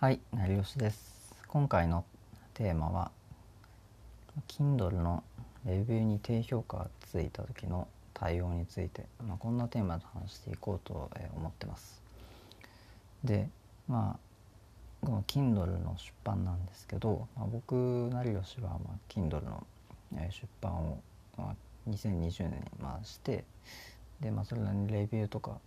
[0.00, 1.36] はい、成吉です。
[1.46, 2.06] 今回の
[2.54, 3.10] テーマは
[4.48, 5.22] Kindle の
[5.66, 12.00] レビューに低評価がついた時の対応について、まあ、こんなテーマで話していこうと思ってます。
[13.24, 13.50] で、
[13.88, 17.74] まあこの Kindle の出版なんですけど、まあ、僕
[18.10, 19.66] 成吉はま Kindle の
[20.14, 20.30] 出
[20.62, 20.98] 版を、
[21.90, 23.44] 2020年にまして
[24.20, 25.58] で、まあ、それなりにレビューとか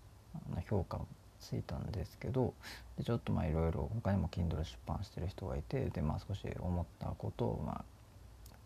[0.68, 1.06] 評価も
[1.44, 2.54] ついたんですけど
[2.98, 7.84] でちょっとまあいろいろ他にも Kindle 出版してる人がいてでまあ少し思ったことをま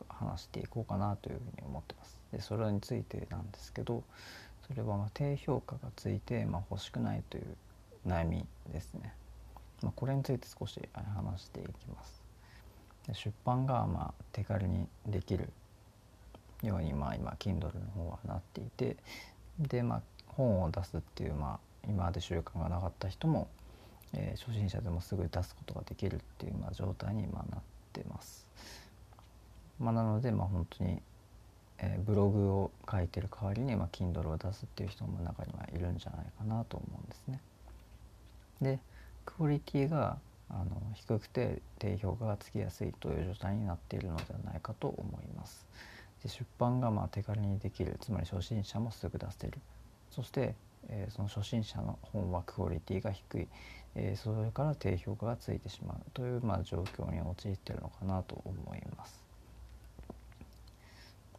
[0.09, 2.19] あ話していこうかなというふうに思ってます。
[2.31, 4.03] でそれについてなんですけど
[4.67, 7.45] それはまあ低評価がついてまあ欲しくないという
[8.05, 9.13] 悩みですね。
[9.81, 12.21] まあ、これについて少し話していきます。
[13.07, 15.49] で出版がまあ手軽にできる
[16.63, 18.97] ようにまあ今 Kindle の方はなっていて
[19.59, 23.47] でまあ本を出すっていうまあ今まで習慣がなかった人も、
[24.13, 27.61] えー、初心者でもすぐ出すことができるっていう、まあ、状態に、まあ、なっ
[27.93, 28.45] てます。
[29.79, 31.01] まあ、なので、まあ、本当に、
[31.79, 37.39] えー、ブログを書いてる代わりに、まあ、Kindle を出すっていう人も中にはいるんじゃないかなと思うんですね。
[38.61, 38.79] で
[39.25, 40.17] クオリティが
[40.49, 45.65] あの低くて低評価がつきやすいという状態になっているのではないかと思います。
[46.23, 49.53] で出版がまあ手軽にできるつまり初心者もすぐ出せる
[50.09, 50.55] そして
[50.89, 53.47] えー、その初心者の本はクオリティが低い、
[53.95, 59.23] えー、それから低評価がついてしまうという、まあ、状況に陥ってるのかなと思います。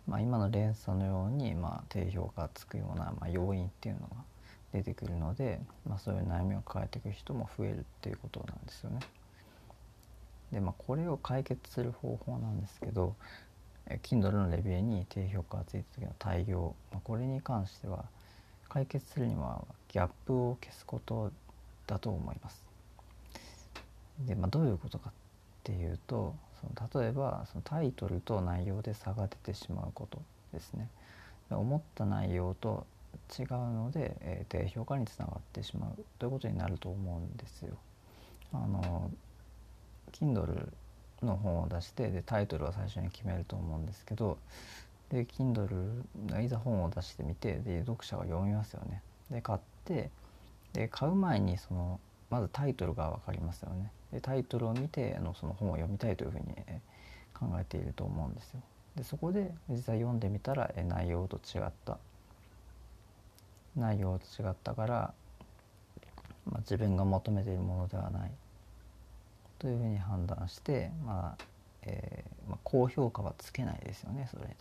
[0.06, 4.16] まあ、今の連鎖のように、まあ、低評価がつくような、まあ、要因っていうのが
[4.72, 9.00] 出てくるので、まあ、そういう悩みを抱えていく人も増えるっていうことなんですよね。
[10.52, 13.14] でまあこれを解決する方法なんですけど
[14.02, 18.06] Kindle のレビューに低評価がついた時の対応、まあ、これに関しては
[18.68, 21.32] 解決するにはギャップを消すこと
[21.86, 22.62] だと思います。
[24.20, 25.12] で、まあ、どういうことかっ
[25.64, 30.20] ていうとその例えばそのタイトルと内容で差が出てしまうこと
[30.52, 30.88] ですね。
[31.50, 32.86] 思った内容と
[33.38, 37.76] 違うので、えー、低評価につながってしまうということになると思うんですよ。
[38.52, 39.10] あの
[40.12, 40.68] Kindle
[41.22, 44.38] の本を出してでタイトルは最初に決めると思うんですけど
[45.10, 46.04] で Kindle
[46.42, 49.02] いざ本を出してみてで読者が読みますよね。
[49.30, 50.10] で買って
[50.72, 53.90] で買う前にそのまずタイトルが分かりますよね。
[54.12, 56.80] でタイトルを見てあのその本を読みたいというふうに、え
[57.34, 58.60] 考えていると思うんですよ。
[58.96, 61.98] でそこで実際読んでみたら、え内容と違った
[63.76, 65.14] 内容と違ったから、
[66.46, 68.30] まあ、自分が求めているものではない
[69.58, 71.44] というふうに判断して、まあ
[71.82, 74.56] えーまあ、高評価はつけないですよねそれで。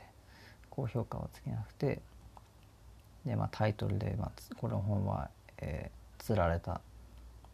[0.78, 2.00] 高評価をつけなくて
[3.26, 6.80] で、まあ、タイトルで、まあ、この本は、えー、釣られた、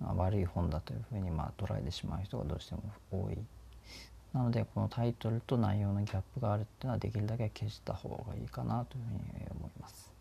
[0.01, 3.37] まあ、悪い本だというふうに、まあ、捉えてしまう人がどうしても多い。
[4.33, 10.11] なのでこのタイトルと内容のギャップがあるっていうのはできるだけ消した方がいいかなというふうに思います。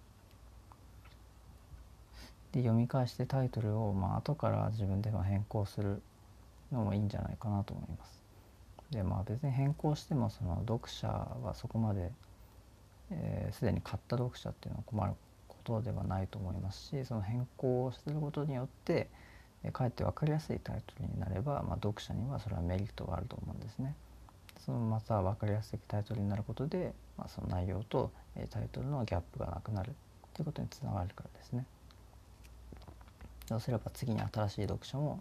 [2.53, 6.03] で読み返してタイトルをまあ後から自分で変更する
[6.71, 8.21] のもいいんじゃないかなと思います。
[8.91, 12.13] でまあ別に変更してもその読者はそこまで、
[13.13, 15.13] えー、に買った読者っていうのは困る
[15.49, 19.09] ことではないと思いますしその変更をすることによって、
[19.65, 23.95] えー、かえって分かりやすいタイトルになれば、まあ、読者にはそれはメリットがあると思うんですね。
[24.65, 29.93] そのまた分かりやすいタイトルになることで、まあ、その内容と、えー、タイトルのギャップがなくなる
[30.35, 31.67] ということにつながるからですね。
[33.49, 35.21] そうすれば次に新しい読者も、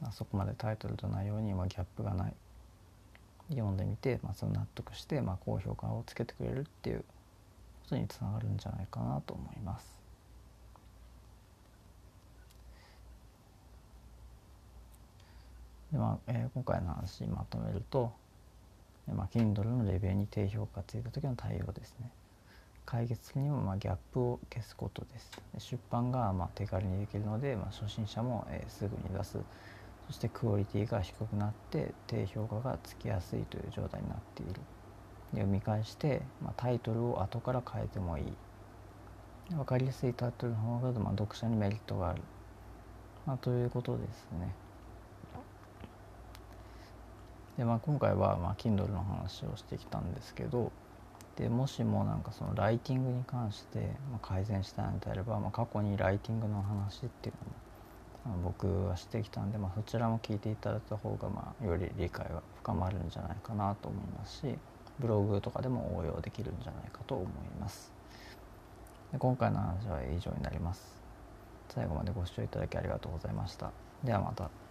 [0.00, 2.34] まあ、そこまでタイトルと内容にギャップがない
[3.50, 7.04] 読んでみて、まあ、その納得して、まあ、高評価をつけてくれるっていうこ
[7.90, 10.02] とにつながるんじゃないかなと思います。
[15.92, 18.12] でまあえー、今回の話まとめると、
[19.14, 22.10] まあ、Kindle のレビューに低評価ついた時の対応ですね。
[22.86, 25.30] 解決するにもまあギャップを消すことです。
[25.58, 29.38] 出版がまあ手軽にできるので、まあ、初心者も、えー、すぐに出す
[30.08, 34.60] そしてクオリティが低くなって低評価がつきやすいという状態になっている。
[35.32, 38.24] 読み返して、まあ、タイトルを後から変えてもいい。
[39.50, 42.22] 分かりやすいタイトルの方が、まあ、読者にメリットがある、
[43.26, 44.54] まあ、ということですね。
[47.56, 50.72] で、まあ、今回は、まあ、Kindle の話をしてきたんですけど
[51.36, 53.78] でもしもなんかそのライティングに関して、
[54.10, 57.56] まあ、改善したいのであれば、まあ、過去にライティングの話っていうのも
[58.44, 64.58] 僕はしてきたんで、まあ、そちらも聞いていただいた方が、まあ、より理解は深まるんじゃないかなと思いますし
[65.00, 67.28] ブログとかでも応用できるんじゃないかと思い
[67.60, 67.92] ます。
[69.10, 71.02] で今回の話は以上になります。
[71.68, 73.72] 最後までご視聴いただきありがとうございました。
[74.04, 74.61] ではまた。